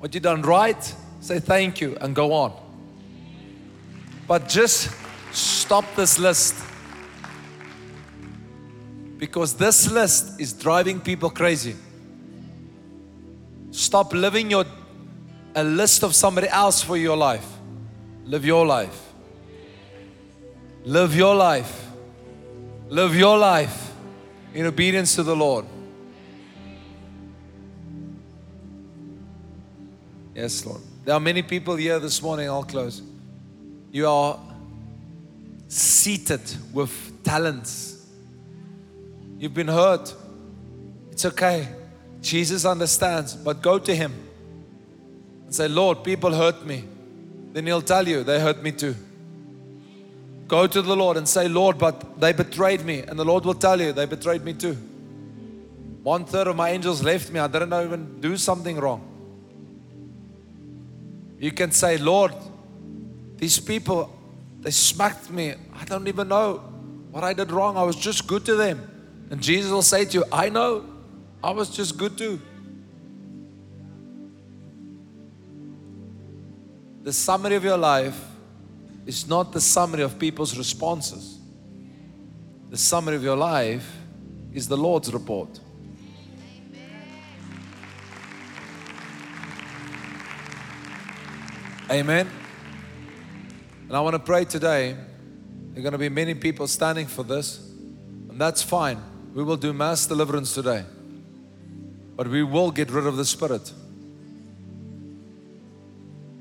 [0.00, 0.82] What you've done right,
[1.20, 2.54] say thank you and go on.
[4.26, 4.90] But just
[5.30, 6.54] stop this list.
[9.18, 11.76] Because this list is driving people crazy.
[13.72, 14.64] Stop living your
[15.54, 17.46] a list of somebody else for your life.
[18.24, 19.12] Live your life.
[20.84, 21.88] Live your life.
[22.88, 23.92] Live your life
[24.54, 25.66] in obedience to the Lord.
[30.34, 30.80] Yes, Lord.
[31.04, 33.02] There are many people here this morning, I'll close.
[33.90, 34.38] You are
[35.68, 38.06] seated with talents.
[39.38, 40.14] You've been hurt.
[41.10, 41.68] It's okay.
[42.20, 44.12] Jesus understands, but go to Him
[45.46, 46.84] and say, Lord, people hurt me.
[47.52, 48.94] Then He'll tell you, they hurt me too.
[50.46, 53.00] Go to the Lord and say, Lord, but they betrayed me.
[53.00, 54.74] And the Lord will tell you, they betrayed me too.
[56.02, 57.40] One third of my angels left me.
[57.40, 59.09] I didn't even do something wrong.
[61.40, 62.34] You can say, Lord,
[63.36, 64.14] these people,
[64.60, 65.54] they smacked me.
[65.74, 66.58] I don't even know
[67.10, 67.78] what I did wrong.
[67.78, 69.26] I was just good to them.
[69.30, 70.84] And Jesus will say to you, I know,
[71.42, 72.38] I was just good too.
[77.04, 78.22] The summary of your life
[79.06, 81.38] is not the summary of people's responses.
[82.68, 83.90] The summary of your life
[84.52, 85.58] is the Lord's report.
[91.90, 92.30] Amen.
[93.88, 94.92] And I want to pray today.
[94.92, 97.58] There are going to be many people standing for this,
[98.28, 99.02] and that's fine.
[99.34, 100.84] We will do mass deliverance today,
[102.14, 103.72] but we will get rid of the spirit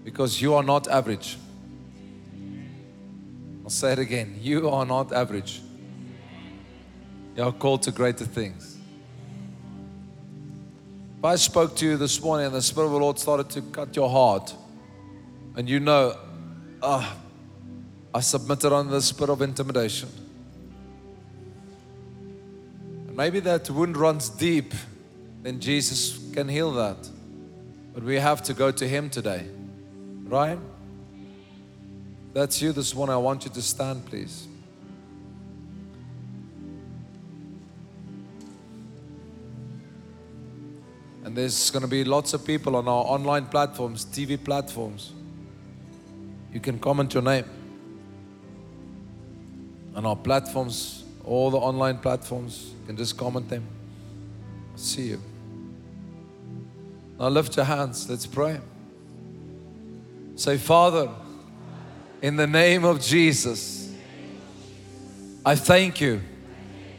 [0.04, 1.36] because you are not average.
[3.64, 5.62] I'll say it again you are not average.
[7.36, 8.78] You are called to greater things.
[11.18, 13.62] If I spoke to you this morning and the Spirit of the Lord started to
[13.62, 14.54] cut your heart,
[15.60, 16.16] and you know,
[16.82, 17.18] ah,
[18.16, 20.08] I submitted under the spirit of intimidation.
[23.08, 24.74] And maybe that wound runs deep,
[25.44, 27.10] then Jesus can heal that.
[27.94, 29.50] But we have to go to Him today.
[30.24, 30.58] Right?
[32.32, 33.16] That's you this morning.
[33.16, 34.48] I want you to stand, please.
[41.26, 45.16] And there's going to be lots of people on our online platforms, TV platforms.
[46.54, 47.46] You can comment your name.
[49.96, 53.68] On our platforms, all the online platforms, you can just comment them.
[54.76, 55.22] See you.
[57.20, 58.10] Now lift your hands.
[58.10, 58.60] Let's pray.
[60.36, 61.10] Say, Father,
[62.22, 63.94] in the name of Jesus,
[65.46, 66.22] I thank you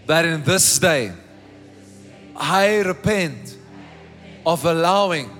[0.06, 1.12] that in this day
[2.36, 3.56] I repent
[4.44, 5.30] of allowing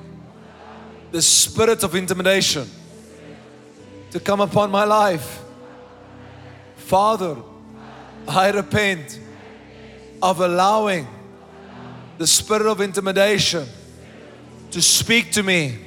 [1.11, 2.69] the spirit of intimidation
[4.11, 5.43] to come upon my life.
[6.77, 7.37] Father,
[8.27, 9.19] I repent
[10.23, 11.07] of allowing
[12.19, 13.67] the spirit of intimidation
[14.73, 15.79] to speak to me,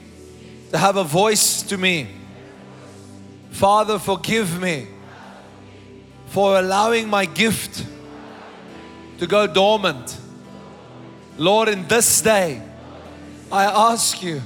[0.71, 2.07] to have a voice to me.
[3.51, 4.87] Father, forgive me
[6.27, 7.85] for allowing my gift
[9.19, 10.17] to go dormant.
[11.37, 12.61] Lord, in this day,
[13.51, 14.41] I ask you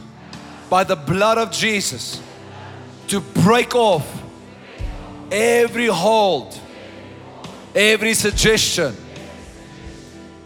[0.70, 2.22] by the blood of Jesus
[3.08, 4.06] to break off
[5.32, 6.60] every hold,
[7.76, 8.96] every suggestion,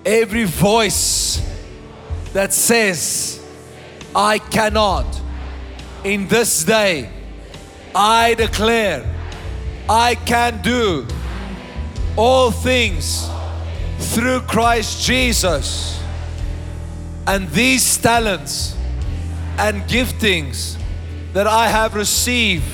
[0.05, 1.41] every voice
[2.33, 3.43] that says,
[4.15, 5.05] I cannot.
[6.03, 7.09] In this day,
[7.93, 9.05] I declare
[9.87, 11.05] I can do
[12.17, 13.29] all things
[13.99, 16.01] through Christ Jesus.
[17.27, 18.75] And these talents
[19.57, 20.80] and giftings
[21.33, 22.65] that I have received,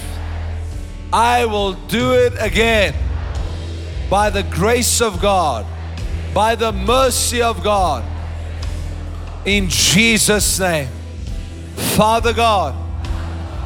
[1.14, 2.93] I will do it again
[4.10, 5.66] by the grace of God,
[6.34, 8.03] by the mercy of God.
[9.45, 10.89] In Jesus' name.
[11.95, 12.76] Father God,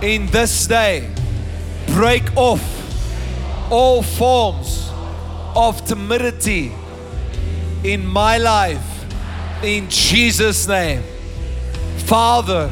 [0.03, 1.09] in this day,
[1.87, 2.61] break off
[3.71, 4.91] all forms
[5.55, 6.71] of timidity
[7.83, 9.05] in my life.
[9.63, 11.03] In Jesus' name.
[12.05, 12.71] Father,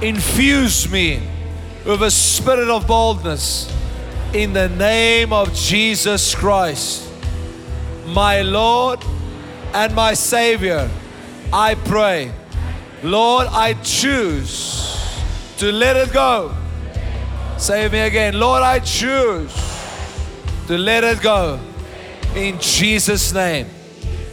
[0.00, 1.20] infuse me
[1.84, 3.72] with a spirit of boldness
[4.34, 7.10] in the name of Jesus Christ.
[8.06, 9.02] My Lord
[9.72, 10.90] and my Savior,
[11.52, 12.32] I pray.
[13.02, 14.98] Lord, I choose
[15.58, 16.54] to let it go.
[17.56, 18.38] Say me again.
[18.38, 19.54] Lord, I choose
[20.66, 21.58] to let it go.
[22.34, 23.66] In Jesus' name.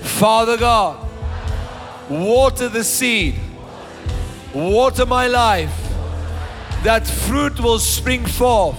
[0.01, 1.07] Father God,
[2.09, 3.35] water the seed,
[4.53, 5.84] water my life
[6.85, 8.77] that fruit will spring forth.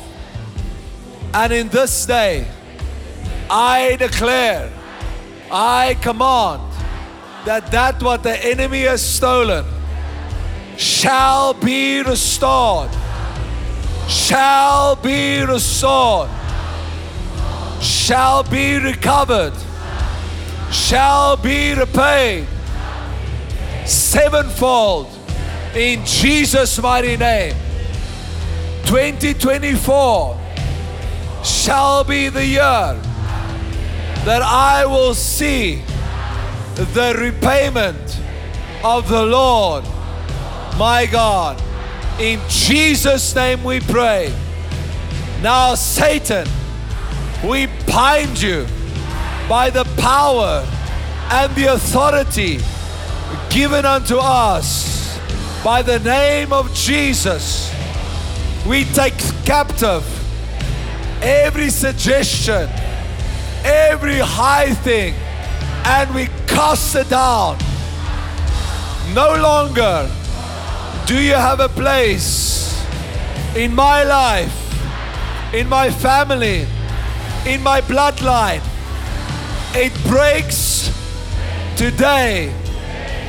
[1.34, 2.46] And in this day,
[3.50, 4.72] I declare,
[5.50, 6.62] I command
[7.46, 9.64] that that what the enemy has stolen
[10.76, 12.90] shall be restored,
[14.08, 16.30] shall be restored,
[17.80, 19.54] shall be recovered,
[20.70, 22.46] shall be repaid.
[23.84, 25.08] Sevenfold.
[25.74, 27.65] In Jesus' mighty name.
[28.86, 30.40] 2024
[31.44, 32.94] shall be the year
[34.24, 35.82] that I will see
[36.74, 38.20] the repayment
[38.84, 39.84] of the Lord
[40.78, 41.60] my God.
[42.20, 44.32] In Jesus' name we pray.
[45.42, 46.46] Now, Satan,
[47.44, 48.66] we bind you
[49.48, 50.64] by the power
[51.32, 52.60] and the authority
[53.50, 55.18] given unto us
[55.64, 57.75] by the name of Jesus
[58.68, 60.04] We take captive
[61.22, 62.68] every suggestion,
[63.64, 65.14] every high thing,
[65.84, 67.58] and we cast it down.
[69.14, 70.10] No longer
[71.06, 72.84] do you have a place
[73.54, 76.66] in my life, in my family,
[77.46, 78.62] in my bloodline.
[79.76, 80.90] It breaks
[81.76, 82.52] today.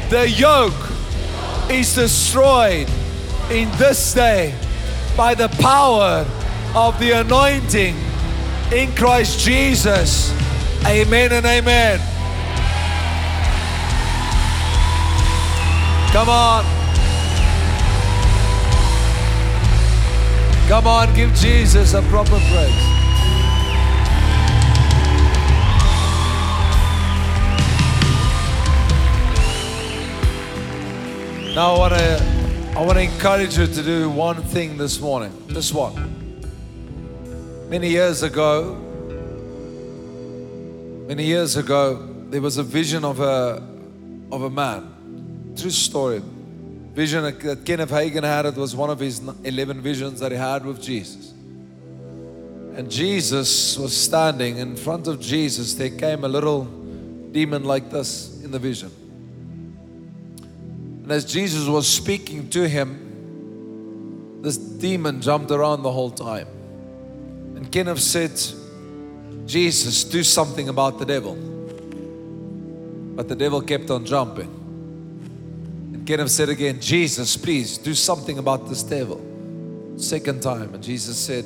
[0.09, 0.73] The yoke
[1.69, 2.89] is destroyed
[3.51, 4.55] in this day
[5.18, 6.24] by the power
[6.76, 7.95] of the anointing
[8.72, 10.32] in Christ Jesus.
[10.86, 11.99] Amen and amen.
[16.11, 16.63] Come on.
[20.68, 22.97] Come on, give Jesus a proper praise.
[31.55, 32.36] Now I want to
[32.78, 35.34] I want to encourage you to do one thing this morning.
[35.47, 36.43] This one.
[37.69, 38.75] Many years ago,
[41.07, 43.63] many years ago, there was a vision of a
[44.32, 45.55] of a man.
[45.57, 46.21] True story.
[46.93, 48.45] Vision that Kenneth Hagin had.
[48.45, 51.32] It was one of his 11 visions that he had with Jesus.
[52.75, 55.73] And Jesus was standing in front of Jesus.
[55.73, 56.65] There came a little
[57.32, 58.91] demon like this in the vision.
[61.08, 66.47] And as Jesus was speaking to him, this demon jumped around the whole time.
[67.55, 68.32] And Kenneth said,
[69.45, 71.36] Jesus, do something about the devil.
[73.16, 74.49] But the devil kept on jumping.
[75.93, 79.24] And Kenneth said again, Jesus, please do something about this devil.
[79.95, 81.45] Second time, and Jesus said,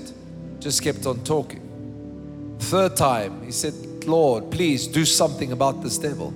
[0.58, 2.58] just kept on talking.
[2.62, 3.76] Third time, he said,
[4.08, 6.34] Lord, please do something about this devil.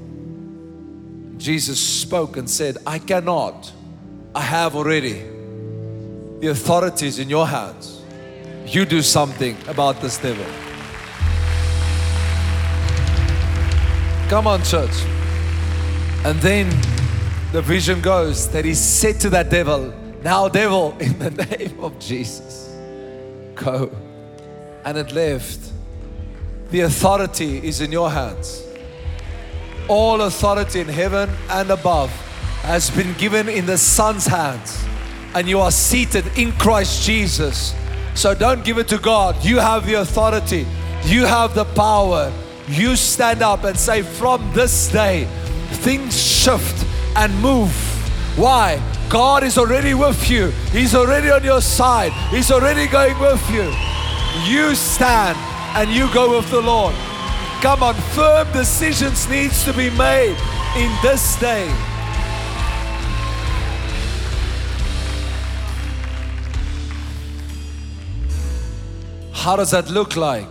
[1.38, 3.72] Jesus spoke and said, I cannot.
[4.34, 5.24] I have already.
[6.40, 8.02] The authority is in your hands.
[8.66, 10.46] You do something about this devil.
[14.30, 14.96] Come on, church.
[16.26, 16.70] And then
[17.52, 22.00] the vision goes that he said to that devil, Now, devil, in the name of
[22.00, 22.76] Jesus,
[23.54, 23.92] go.
[24.84, 25.60] And it left.
[26.72, 28.64] The authority is in your hands.
[29.88, 32.10] All authority in heaven and above
[32.64, 34.84] has been given in the Son's hands,
[35.36, 37.76] and you are seated in Christ Jesus.
[38.16, 39.44] So don't give it to God.
[39.44, 40.66] You have the authority,
[41.04, 42.32] you have the power.
[42.68, 45.26] You stand up and say, From this day,
[45.84, 47.72] things shift and move.
[48.36, 48.82] Why?
[49.10, 53.72] God is already with you, He's already on your side, He's already going with you.
[54.52, 55.38] You stand
[55.78, 56.96] and you go with the Lord.
[57.62, 60.38] Come on, firm decisions needs to be made
[60.78, 61.68] in this day.
[69.34, 70.47] How does that look like?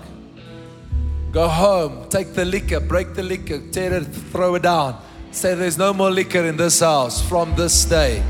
[1.32, 5.00] Go home, take the liquor, break the liquor, tear it, throw it down.
[5.32, 8.22] Say there's no more liquor in this house from this day.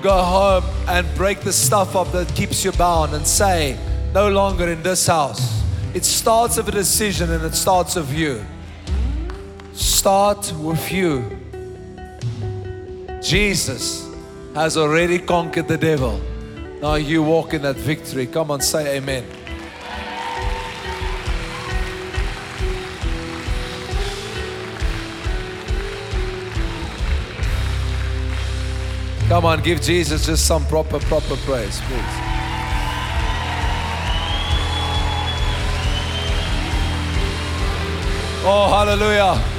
[0.00, 3.76] Go home and break the stuff up that keeps you bound and say,
[4.12, 5.63] no longer in this house.
[5.94, 8.44] It starts with a decision and it starts with you.
[9.72, 11.24] Start with you.
[13.22, 14.12] Jesus
[14.54, 16.20] has already conquered the devil.
[16.82, 18.26] Now you walk in that victory.
[18.26, 19.24] Come on, say amen.
[29.28, 32.23] Come on, give Jesus just some proper, proper praise, please.
[38.46, 39.53] Oh, hallelujah.